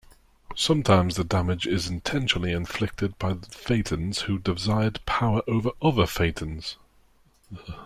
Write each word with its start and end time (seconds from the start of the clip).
Sometimes 0.55 1.15
the 1.15 1.23
damage 1.23 1.67
is 1.67 1.85
intentionally 1.87 2.53
inflicted 2.53 3.19
by 3.19 3.33
thetans 3.33 4.21
who 4.21 4.39
desired 4.39 4.99
power 5.05 5.43
over 5.47 5.69
other 5.79 6.05
thetans. 6.07 6.77